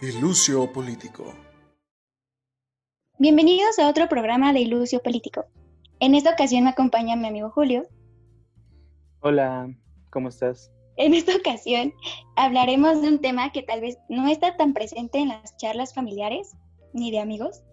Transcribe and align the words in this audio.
Ilucio 0.00 0.72
Político. 0.72 1.34
Bienvenidos 3.18 3.80
a 3.80 3.88
otro 3.88 4.08
programa 4.08 4.52
de 4.52 4.60
Ilucio 4.60 5.02
Político. 5.02 5.46
En 5.98 6.14
esta 6.14 6.30
ocasión 6.30 6.62
me 6.62 6.70
acompaña 6.70 7.16
mi 7.16 7.26
amigo 7.26 7.50
Julio. 7.50 7.82
Hola, 9.18 9.74
¿cómo 10.10 10.28
estás? 10.28 10.70
En 10.98 11.14
esta 11.14 11.34
ocasión 11.34 11.92
hablaremos 12.36 13.02
de 13.02 13.08
un 13.08 13.20
tema 13.20 13.50
que 13.50 13.64
tal 13.64 13.80
vez 13.80 13.98
no 14.08 14.28
está 14.28 14.56
tan 14.56 14.72
presente 14.72 15.18
en 15.18 15.30
las 15.30 15.56
charlas 15.56 15.92
familiares 15.92 16.56
ni 16.92 17.10
de 17.10 17.18
amigos, 17.18 17.64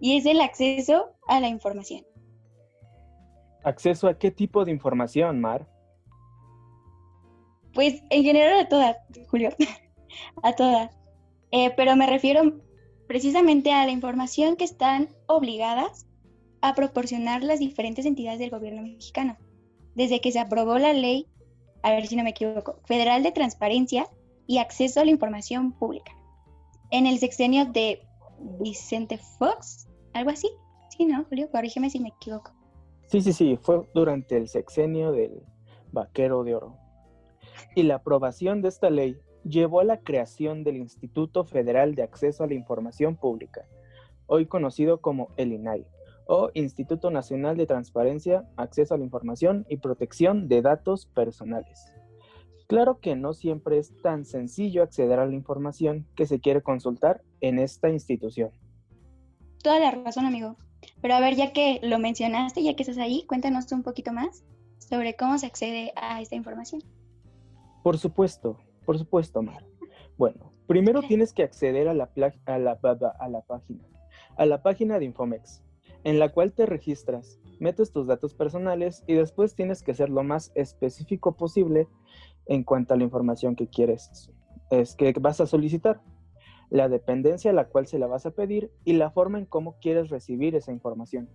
y 0.00 0.16
es 0.16 0.24
el 0.24 0.40
acceso 0.40 1.10
a 1.26 1.38
la 1.38 1.48
información. 1.48 2.02
¿Acceso 3.62 4.08
a 4.08 4.18
qué 4.18 4.30
tipo 4.30 4.64
de 4.64 4.70
información, 4.70 5.38
Mar? 5.38 5.68
Pues 7.74 8.02
en 8.08 8.22
general 8.22 8.58
a 8.58 8.68
todas, 8.70 8.96
Julio, 9.28 9.50
a 10.42 10.54
todas. 10.54 10.98
Eh, 11.50 11.72
pero 11.76 11.96
me 11.96 12.06
refiero 12.06 12.60
precisamente 13.06 13.72
a 13.72 13.84
la 13.84 13.90
información 13.90 14.56
que 14.56 14.64
están 14.64 15.08
obligadas 15.26 16.06
a 16.60 16.74
proporcionar 16.74 17.42
las 17.42 17.58
diferentes 17.58 18.04
entidades 18.04 18.38
del 18.38 18.50
gobierno 18.50 18.82
mexicano. 18.82 19.36
Desde 19.94 20.20
que 20.20 20.32
se 20.32 20.38
aprobó 20.38 20.78
la 20.78 20.92
ley, 20.92 21.26
a 21.82 21.90
ver 21.90 22.06
si 22.06 22.16
no 22.16 22.24
me 22.24 22.30
equivoco, 22.30 22.80
Federal 22.84 23.22
de 23.22 23.32
Transparencia 23.32 24.06
y 24.46 24.58
Acceso 24.58 25.00
a 25.00 25.04
la 25.04 25.10
Información 25.10 25.72
Pública. 25.72 26.12
En 26.90 27.06
el 27.06 27.18
sexenio 27.18 27.66
de 27.66 28.02
Vicente 28.60 29.18
Fox, 29.38 29.88
algo 30.12 30.30
así. 30.30 30.48
Sí, 30.90 31.04
¿no, 31.04 31.24
Julio? 31.24 31.50
Corrígeme 31.50 31.90
si 31.90 32.00
me 32.00 32.08
equivoco. 32.08 32.52
Sí, 33.06 33.22
sí, 33.22 33.32
sí, 33.32 33.58
fue 33.60 33.88
durante 33.94 34.36
el 34.36 34.48
sexenio 34.48 35.12
del 35.12 35.42
Vaquero 35.92 36.44
de 36.44 36.54
Oro. 36.54 36.76
Y 37.74 37.84
la 37.84 37.96
aprobación 37.96 38.62
de 38.62 38.68
esta 38.68 38.90
ley 38.90 39.18
llevó 39.44 39.80
a 39.80 39.84
la 39.84 40.00
creación 40.00 40.64
del 40.64 40.76
Instituto 40.76 41.44
Federal 41.44 41.94
de 41.94 42.02
Acceso 42.02 42.44
a 42.44 42.46
la 42.46 42.54
Información 42.54 43.16
Pública, 43.16 43.66
hoy 44.26 44.46
conocido 44.46 45.00
como 45.00 45.30
el 45.36 45.52
INAI, 45.52 45.86
o 46.26 46.50
Instituto 46.54 47.10
Nacional 47.10 47.56
de 47.56 47.66
Transparencia, 47.66 48.44
Acceso 48.56 48.94
a 48.94 48.98
la 48.98 49.04
Información 49.04 49.66
y 49.68 49.78
Protección 49.78 50.48
de 50.48 50.62
Datos 50.62 51.06
Personales. 51.06 51.92
Claro 52.66 53.00
que 53.00 53.16
no 53.16 53.32
siempre 53.32 53.78
es 53.78 53.94
tan 54.02 54.26
sencillo 54.26 54.82
acceder 54.82 55.18
a 55.18 55.26
la 55.26 55.34
información 55.34 56.06
que 56.14 56.26
se 56.26 56.38
quiere 56.38 56.62
consultar 56.62 57.22
en 57.40 57.58
esta 57.58 57.88
institución. 57.88 58.50
Toda 59.62 59.80
la 59.80 59.90
razón, 59.90 60.26
amigo. 60.26 60.56
Pero 61.00 61.14
a 61.14 61.20
ver, 61.20 61.34
ya 61.34 61.52
que 61.54 61.80
lo 61.82 61.98
mencionaste, 61.98 62.62
ya 62.62 62.76
que 62.76 62.82
estás 62.82 62.98
ahí, 62.98 63.24
cuéntanos 63.26 63.72
un 63.72 63.82
poquito 63.82 64.12
más 64.12 64.44
sobre 64.78 65.16
cómo 65.16 65.38
se 65.38 65.46
accede 65.46 65.92
a 65.96 66.20
esta 66.20 66.36
información. 66.36 66.82
Por 67.82 67.96
supuesto, 67.96 68.58
por 68.88 68.96
supuesto, 68.96 69.42
Mar. 69.42 69.66
Bueno, 70.16 70.50
primero 70.66 71.02
tienes 71.02 71.34
que 71.34 71.42
acceder 71.42 71.88
a 71.88 71.92
la, 71.92 72.10
a 72.46 72.58
la, 72.58 72.78
a 73.20 73.28
la 73.28 73.42
página, 73.42 73.84
a 74.38 74.46
la 74.46 74.62
página 74.62 74.98
de 74.98 75.04
Infomex, 75.04 75.62
en 76.04 76.18
la 76.18 76.30
cual 76.30 76.54
te 76.54 76.64
registras, 76.64 77.38
metes 77.60 77.92
tus 77.92 78.06
datos 78.06 78.32
personales 78.32 79.04
y 79.06 79.12
después 79.12 79.54
tienes 79.54 79.82
que 79.82 79.92
ser 79.92 80.08
lo 80.08 80.22
más 80.22 80.52
específico 80.54 81.36
posible 81.36 81.86
en 82.46 82.64
cuanto 82.64 82.94
a 82.94 82.96
la 82.96 83.04
información 83.04 83.56
que 83.56 83.68
quieres, 83.68 84.32
es 84.70 84.94
que 84.94 85.12
vas 85.20 85.42
a 85.42 85.46
solicitar, 85.46 86.00
la 86.70 86.88
dependencia 86.88 87.50
a 87.50 87.54
la 87.54 87.68
cual 87.68 87.86
se 87.88 87.98
la 87.98 88.06
vas 88.06 88.24
a 88.24 88.30
pedir 88.30 88.72
y 88.86 88.94
la 88.94 89.10
forma 89.10 89.36
en 89.38 89.44
cómo 89.44 89.76
quieres 89.82 90.08
recibir 90.08 90.54
esa 90.54 90.72
información. 90.72 91.28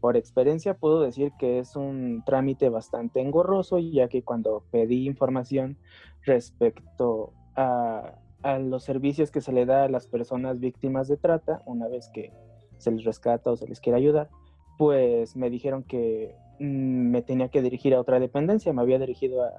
Por 0.00 0.16
experiencia 0.16 0.74
puedo 0.74 1.00
decir 1.00 1.32
que 1.38 1.58
es 1.58 1.76
un 1.76 2.22
trámite 2.24 2.68
bastante 2.68 3.20
engorroso, 3.20 3.78
ya 3.78 4.08
que 4.08 4.22
cuando 4.22 4.64
pedí 4.70 5.06
información 5.06 5.76
respecto 6.22 7.32
a, 7.54 8.14
los 8.58 8.84
servicios 8.84 9.30
que 9.30 9.42
se 9.42 9.52
le 9.52 9.66
da 9.66 9.84
a 9.84 9.88
las 9.88 10.06
personas 10.06 10.58
víctimas 10.58 11.08
de 11.08 11.18
trata, 11.18 11.62
una 11.66 11.88
vez 11.88 12.08
que 12.08 12.32
se 12.78 12.90
les 12.90 13.04
rescata 13.04 13.50
o 13.50 13.56
se 13.56 13.68
les 13.68 13.80
quiere 13.80 13.98
ayudar, 13.98 14.30
pues 14.78 15.36
me 15.36 15.50
dijeron 15.50 15.82
que 15.82 16.34
mm, 16.58 17.10
me 17.10 17.20
tenía 17.20 17.50
que 17.50 17.60
dirigir 17.60 17.94
a 17.94 18.00
otra 18.00 18.18
dependencia, 18.18 18.72
me 18.72 18.80
había 18.80 18.98
dirigido 18.98 19.44
a, 19.44 19.52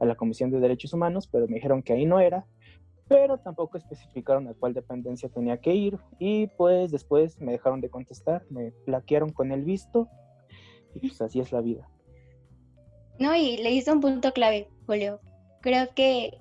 a 0.00 0.06
la 0.06 0.14
Comisión 0.14 0.50
de 0.50 0.60
Derechos 0.60 0.94
Humanos, 0.94 1.28
pero 1.30 1.46
me 1.46 1.56
dijeron 1.56 1.82
que 1.82 1.92
ahí 1.92 2.06
no 2.06 2.20
era, 2.20 2.46
pero 3.08 3.38
tampoco 3.38 3.78
especificaron 3.78 4.48
a 4.48 4.54
cuál 4.54 4.74
dependencia 4.74 5.28
tenía 5.28 5.58
que 5.58 5.74
ir 5.74 5.98
y 6.18 6.48
pues 6.48 6.90
después 6.90 7.40
me 7.40 7.52
dejaron 7.52 7.80
de 7.80 7.90
contestar, 7.90 8.44
me 8.50 8.72
plaquearon 8.84 9.30
con 9.30 9.52
el 9.52 9.62
visto 9.62 10.08
y 10.94 11.00
pues 11.00 11.20
así 11.20 11.40
es 11.40 11.52
la 11.52 11.60
vida. 11.60 11.88
No, 13.18 13.34
y 13.34 13.56
le 13.58 13.70
hizo 13.70 13.92
un 13.92 14.00
punto 14.00 14.32
clave, 14.32 14.68
Julio. 14.86 15.20
Creo 15.62 15.94
que 15.94 16.38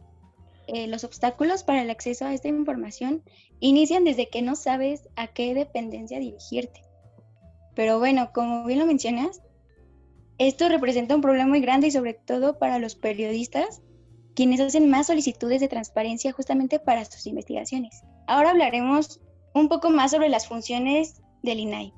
eh, 0.68 0.88
los 0.88 1.03
obstáculos 1.03 1.64
para 1.64 1.81
el 1.81 1.90
acceso 1.90 2.26
a 2.26 2.34
esta 2.34 2.48
información 2.48 3.24
inician 3.59 4.03
desde 4.03 4.30
que 4.30 4.42
no 4.42 4.56
sabes 4.56 5.08
a 5.16 5.28
qué 5.28 5.53
dependencia 5.53 6.20
dirigirte. 6.20 6.82
Pero 7.76 8.00
bueno, 8.00 8.32
como 8.34 8.66
bien 8.66 8.80
lo 8.80 8.86
mencionas, 8.86 9.42
esto 10.38 10.68
representa 10.68 11.16
un 11.16 11.22
problema 11.22 11.47
muy 11.47 11.62
grande 11.62 11.88
y 11.88 11.92
sobre 11.92 12.14
todo 12.14 12.58
para 12.58 12.80
los 12.80 12.96
periodistas 12.96 13.82
quienes 14.35 14.59
hacen 14.59 14.90
más 14.90 15.07
solicitudes 15.07 15.62
de 15.62 15.68
transparencia 15.68 16.34
justamente 16.34 16.79
para 16.79 17.06
sus 17.06 17.25
investigaciones. 17.25 18.03
Ahora 18.28 18.51
hablaremos 18.51 19.22
un 19.53 19.69
poco 19.69 19.90
más 19.90 20.12
sobre 20.12 20.29
las 20.29 20.47
funciones 20.47 21.22
del 21.41 21.59
INAI. 21.62 21.94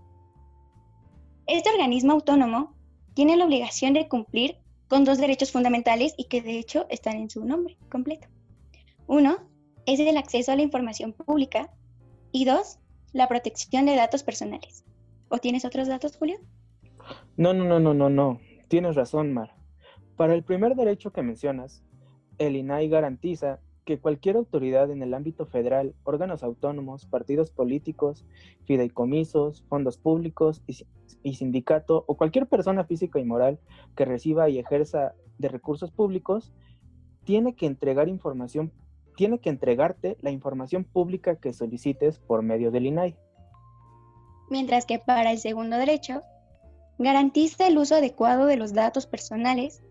Este 1.47 1.69
organismo 1.69 2.13
autónomo 2.13 2.75
tiene 3.13 3.35
la 3.35 3.45
obligación 3.45 3.93
de 3.93 4.07
cumplir 4.07 4.57
con 4.87 5.03
dos 5.03 5.17
derechos 5.17 5.51
fundamentales 5.51 6.13
y 6.17 6.25
que 6.25 6.41
de 6.41 6.59
hecho 6.59 6.85
están 6.89 7.17
en 7.17 7.29
su 7.29 7.43
nombre 7.43 7.77
completo. 7.89 8.27
Uno 9.07 9.37
es 9.85 9.99
el 9.99 10.17
acceso 10.17 10.51
a 10.51 10.55
la 10.55 10.61
información 10.61 11.13
pública 11.13 11.71
y 12.31 12.45
dos, 12.45 12.77
la 13.13 13.27
protección 13.27 13.85
de 13.85 13.95
datos 13.95 14.23
personales. 14.23 14.85
¿O 15.29 15.39
tienes 15.39 15.65
otros 15.65 15.87
datos, 15.87 16.17
Julio? 16.17 16.37
No, 17.35 17.53
no, 17.53 17.63
no, 17.63 17.79
no, 17.79 17.93
no, 17.93 18.09
no. 18.09 18.39
Tienes 18.67 18.95
razón, 18.95 19.33
Mar. 19.33 19.55
Para 20.15 20.35
el 20.35 20.43
primer 20.43 20.75
derecho 20.75 21.11
que 21.11 21.21
mencionas, 21.21 21.83
el 22.37 22.55
INAI 22.55 22.89
garantiza 22.89 23.59
que 23.87 23.99
cualquier 23.99 24.35
autoridad 24.35 24.91
en 24.91 25.01
el 25.01 25.13
ámbito 25.13 25.45
federal, 25.45 25.95
órganos 26.03 26.43
autónomos, 26.43 27.05
partidos 27.05 27.51
políticos, 27.51 28.25
fideicomisos, 28.65 29.63
fondos 29.69 29.97
públicos 29.97 30.61
y, 30.67 31.33
sindicato 31.33 32.03
o 32.05 32.17
cualquier 32.17 32.47
persona 32.47 32.83
física 32.83 33.19
y 33.19 33.23
moral 33.23 33.59
que 33.95 34.03
reciba 34.03 34.49
y 34.49 34.59
ejerza 34.59 35.13
de 35.37 35.47
recursos 35.47 35.91
públicos 35.91 36.51
tiene 37.23 37.55
que 37.55 37.65
entregar 37.65 38.09
información, 38.09 38.73
tiene 39.15 39.39
que 39.39 39.49
entregarte 39.49 40.17
la 40.19 40.31
información 40.31 40.83
pública 40.83 41.37
que 41.37 41.53
solicites 41.53 42.19
por 42.19 42.41
medio 42.43 42.71
del 42.71 42.87
INAI. 42.87 43.15
Mientras 44.49 44.85
que 44.85 44.99
para 44.99 45.31
el 45.31 45.37
segundo 45.37 45.77
derecho, 45.77 46.23
garantiza 46.97 47.67
el 47.67 47.77
uso 47.77 47.95
adecuado 47.95 48.47
de 48.47 48.57
los 48.57 48.73
datos 48.73 49.07
personales 49.07 49.81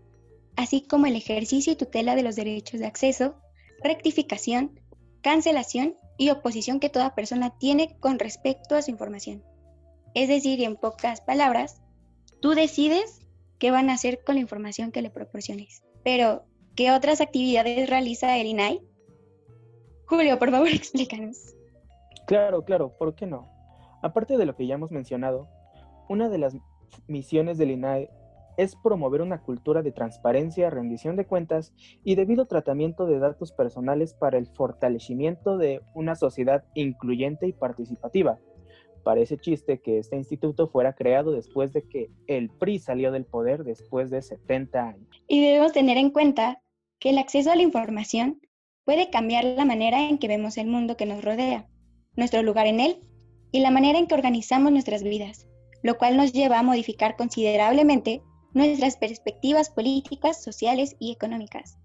así 0.57 0.81
como 0.81 1.05
el 1.05 1.15
ejercicio 1.15 1.71
y 1.71 1.77
tutela 1.77 2.15
de 2.15 2.23
los 2.23 2.35
derechos 2.35 2.81
de 2.81 2.87
acceso, 2.87 3.35
rectificación, 3.81 4.79
cancelación 5.21 5.95
y 6.17 6.31
oposición 6.31 6.79
que 6.79 6.89
toda 6.89 7.15
persona 7.15 7.57
tiene 7.57 7.95
con 7.99 8.19
respecto 8.19 8.75
a 8.75 8.81
su 8.81 8.91
información. 8.91 9.43
Es 10.15 10.27
decir, 10.27 10.61
en 10.63 10.75
pocas 10.75 11.21
palabras, 11.21 11.81
tú 12.41 12.49
decides 12.51 13.21
qué 13.59 13.71
van 13.71 13.89
a 13.89 13.93
hacer 13.93 14.23
con 14.25 14.35
la 14.35 14.41
información 14.41 14.91
que 14.91 15.03
le 15.03 15.11
proporciones. 15.11 15.83
Pero, 16.03 16.43
¿qué 16.75 16.91
otras 16.91 17.21
actividades 17.21 17.87
realiza 17.87 18.37
el 18.37 18.47
INAI? 18.47 18.81
Julio, 20.07 20.39
por 20.39 20.49
favor, 20.49 20.69
explícanos. 20.73 21.55
Claro, 22.25 22.65
claro, 22.65 22.97
¿por 22.97 23.13
qué 23.13 23.27
no? 23.27 23.47
Aparte 24.01 24.37
de 24.37 24.45
lo 24.45 24.55
que 24.55 24.65
ya 24.65 24.75
hemos 24.75 24.91
mencionado, 24.91 25.47
una 26.09 26.29
de 26.29 26.39
las 26.39 26.57
misiones 27.07 27.59
del 27.59 27.71
INAI 27.71 28.09
es 28.57 28.75
promover 28.75 29.21
una 29.21 29.41
cultura 29.41 29.83
de 29.83 29.91
transparencia, 29.91 30.69
rendición 30.69 31.15
de 31.15 31.25
cuentas 31.25 31.73
y 32.03 32.15
debido 32.15 32.47
tratamiento 32.47 33.05
de 33.05 33.19
datos 33.19 33.51
personales 33.51 34.13
para 34.13 34.37
el 34.37 34.47
fortalecimiento 34.47 35.57
de 35.57 35.81
una 35.93 36.15
sociedad 36.15 36.65
incluyente 36.73 37.47
y 37.47 37.53
participativa. 37.53 38.39
Parece 39.03 39.37
chiste 39.37 39.79
que 39.79 39.99
este 39.99 40.17
instituto 40.17 40.67
fuera 40.67 40.93
creado 40.93 41.31
después 41.31 41.71
de 41.71 41.87
que 41.87 42.09
el 42.25 42.49
PRI 42.49 42.79
salió 42.79 43.11
del 43.11 43.25
poder 43.25 43.63
después 43.63 44.09
de 44.09 44.21
70 44.21 44.89
años. 44.89 45.23
Y 45.27 45.39
debemos 45.39 45.71
tener 45.71 45.97
en 45.97 46.09
cuenta 46.09 46.61
que 46.99 47.11
el 47.11 47.19
acceso 47.19 47.51
a 47.51 47.55
la 47.55 47.61
información 47.61 48.41
puede 48.83 49.09
cambiar 49.09 49.45
la 49.45 49.65
manera 49.65 50.09
en 50.09 50.17
que 50.17 50.27
vemos 50.27 50.57
el 50.57 50.67
mundo 50.67 50.97
que 50.97 51.05
nos 51.05 51.23
rodea, 51.23 51.69
nuestro 52.15 52.41
lugar 52.41 52.67
en 52.67 52.79
él 52.79 52.99
y 53.51 53.59
la 53.59 53.71
manera 53.71 53.99
en 53.99 54.07
que 54.07 54.15
organizamos 54.15 54.71
nuestras 54.71 55.03
vidas, 55.03 55.47
lo 55.83 55.97
cual 55.97 56.17
nos 56.17 56.33
lleva 56.33 56.59
a 56.59 56.63
modificar 56.63 57.15
considerablemente 57.15 58.21
nuestras 58.57 58.97
perspectivas 58.97 59.69
políticas, 59.69 60.43
sociales 60.43 60.95
y 60.99 61.11
económicas. 61.11 61.77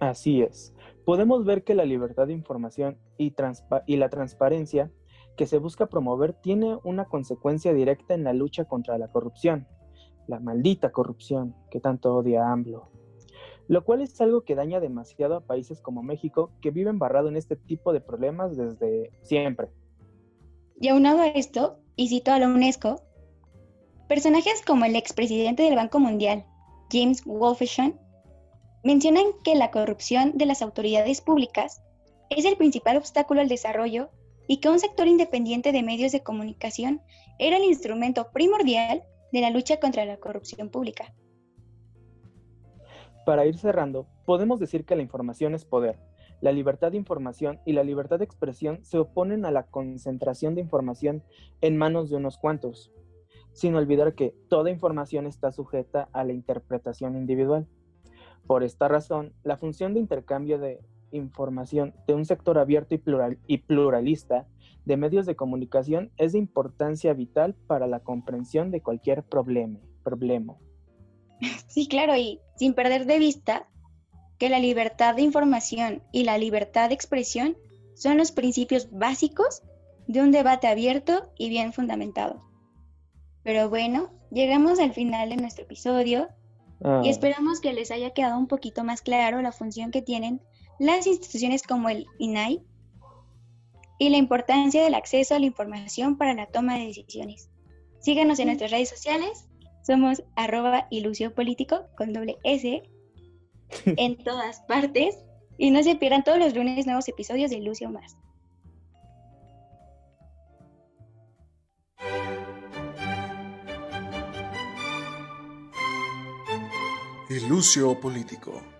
Así 0.00 0.42
es. 0.42 0.74
Podemos 1.04 1.44
ver 1.44 1.64
que 1.64 1.74
la 1.74 1.84
libertad 1.84 2.26
de 2.26 2.32
información 2.32 2.98
y, 3.16 3.34
y, 3.86 3.96
la 3.96 4.08
transparencia 4.08 4.90
que 5.36 5.46
se 5.46 5.58
busca 5.58 5.86
promover 5.86 6.32
tiene 6.32 6.78
una 6.84 7.04
consecuencia 7.04 7.72
directa 7.72 8.14
en 8.14 8.24
la 8.24 8.32
lucha 8.32 8.64
contra 8.64 8.98
la 8.98 9.08
corrupción, 9.08 9.66
la 10.26 10.40
maldita 10.40 10.90
corrupción 10.90 11.54
que 11.70 11.80
tanto 11.80 12.16
odia 12.16 12.50
AMLO. 12.50 12.90
lo 13.68 13.84
cual 13.84 14.00
es 14.00 14.20
algo 14.20 14.42
que 14.42 14.54
daña 14.54 14.80
demasiado 14.80 15.36
a 15.36 15.40
países 15.40 15.80
como 15.80 16.02
México 16.02 16.52
que 16.60 16.70
viven 16.70 16.98
barrado 16.98 17.28
en 17.28 17.36
este 17.36 17.56
tipo 17.56 17.92
de 17.92 18.00
problemas 18.00 18.56
desde 18.56 19.10
siempre. 19.22 19.68
Y 20.80 20.88
aunado 20.88 21.20
a 21.20 21.28
esto, 21.28 21.78
y 21.96 22.08
cito 22.08 22.32
a 22.32 22.38
la 22.38 22.48
UNESCO, 22.48 23.02
personajes 24.08 24.62
como 24.64 24.84
el 24.84 24.96
expresidente 24.96 25.62
del 25.62 25.76
Banco 25.76 25.98
Mundial, 25.98 26.44
James 26.90 27.24
Wolfensohn, 27.24 27.98
mencionan 28.84 29.24
que 29.42 29.56
la 29.56 29.70
corrupción 29.70 30.38
de 30.38 30.46
las 30.46 30.62
autoridades 30.62 31.20
públicas 31.20 31.82
es 32.30 32.44
el 32.44 32.56
principal 32.56 32.96
obstáculo 32.96 33.40
al 33.40 33.48
desarrollo 33.48 34.10
y 34.46 34.58
que 34.58 34.68
un 34.68 34.78
sector 34.78 35.08
independiente 35.08 35.72
de 35.72 35.82
medios 35.82 36.12
de 36.12 36.22
comunicación 36.22 37.02
era 37.38 37.56
el 37.56 37.64
instrumento 37.64 38.30
primordial 38.32 39.02
de 39.32 39.40
la 39.40 39.50
lucha 39.50 39.80
contra 39.80 40.04
la 40.04 40.18
corrupción 40.18 40.70
pública. 40.70 41.12
Para 43.24 43.44
ir 43.44 43.58
cerrando, 43.58 44.06
podemos 44.24 44.60
decir 44.60 44.84
que 44.84 44.94
la 44.94 45.02
información 45.02 45.54
es 45.54 45.64
poder. 45.64 45.98
La 46.40 46.52
libertad 46.52 46.92
de 46.92 46.98
información 46.98 47.58
y 47.64 47.72
la 47.72 47.82
libertad 47.82 48.18
de 48.20 48.24
expresión 48.24 48.84
se 48.84 48.98
oponen 48.98 49.44
a 49.44 49.50
la 49.50 49.64
concentración 49.64 50.54
de 50.54 50.60
información 50.60 51.24
en 51.60 51.76
manos 51.76 52.08
de 52.08 52.16
unos 52.16 52.38
cuantos, 52.38 52.92
sin 53.56 53.74
olvidar 53.74 54.14
que 54.14 54.34
toda 54.48 54.70
información 54.70 55.26
está 55.26 55.50
sujeta 55.50 56.10
a 56.12 56.24
la 56.24 56.34
interpretación 56.34 57.16
individual. 57.16 57.66
Por 58.46 58.62
esta 58.62 58.86
razón, 58.86 59.32
la 59.44 59.56
función 59.56 59.94
de 59.94 60.00
intercambio 60.00 60.58
de 60.58 60.80
información 61.10 61.94
de 62.06 62.12
un 62.12 62.26
sector 62.26 62.58
abierto 62.58 62.94
y, 62.94 62.98
plural, 62.98 63.38
y 63.46 63.58
pluralista 63.58 64.46
de 64.84 64.98
medios 64.98 65.24
de 65.24 65.36
comunicación 65.36 66.12
es 66.18 66.32
de 66.32 66.38
importancia 66.38 67.14
vital 67.14 67.54
para 67.66 67.86
la 67.86 68.00
comprensión 68.00 68.70
de 68.70 68.82
cualquier 68.82 69.22
problema. 69.22 69.80
problema. 70.04 70.54
Sí, 71.66 71.88
claro, 71.88 72.14
y 72.14 72.40
sin 72.56 72.74
perder 72.74 73.06
de 73.06 73.18
vista 73.18 73.66
que 74.38 74.50
la 74.50 74.58
libertad 74.58 75.16
de 75.16 75.22
información 75.22 76.02
y 76.12 76.24
la 76.24 76.36
libertad 76.36 76.88
de 76.88 76.94
expresión 76.94 77.56
son 77.94 78.18
los 78.18 78.32
principios 78.32 78.90
básicos 78.90 79.62
de 80.06 80.20
un 80.20 80.30
debate 80.30 80.66
abierto 80.66 81.32
y 81.38 81.48
bien 81.48 81.72
fundamentado. 81.72 82.46
Pero 83.46 83.68
bueno, 83.68 84.10
llegamos 84.32 84.80
al 84.80 84.92
final 84.92 85.28
de 85.28 85.36
nuestro 85.36 85.62
episodio 85.62 86.26
y 86.80 86.84
ah. 86.84 87.02
esperamos 87.04 87.60
que 87.60 87.72
les 87.72 87.92
haya 87.92 88.10
quedado 88.10 88.36
un 88.36 88.48
poquito 88.48 88.82
más 88.82 89.02
claro 89.02 89.40
la 89.40 89.52
función 89.52 89.92
que 89.92 90.02
tienen 90.02 90.42
las 90.80 91.06
instituciones 91.06 91.62
como 91.62 91.88
el 91.88 92.06
INAI 92.18 92.60
y 94.00 94.08
la 94.08 94.16
importancia 94.16 94.82
del 94.82 94.96
acceso 94.96 95.36
a 95.36 95.38
la 95.38 95.46
información 95.46 96.18
para 96.18 96.34
la 96.34 96.46
toma 96.46 96.76
de 96.76 96.86
decisiones. 96.86 97.48
Síganos 98.00 98.40
en 98.40 98.48
nuestras 98.48 98.72
redes 98.72 98.88
sociales, 98.88 99.46
somos 99.86 100.24
arroba 100.34 100.88
ilusio 100.90 101.32
político 101.32 101.84
con 101.96 102.12
doble 102.12 102.38
S 102.42 102.82
en 103.86 104.16
todas 104.16 104.60
partes 104.62 105.24
y 105.56 105.70
no 105.70 105.84
se 105.84 105.94
pierdan 105.94 106.24
todos 106.24 106.40
los 106.40 106.52
lunes 106.52 106.84
nuevos 106.84 107.06
episodios 107.06 107.52
de 107.52 107.58
Ilusio 107.58 107.90
Más. 107.90 108.16
Ilusio 117.36 117.94
Político. 118.00 118.75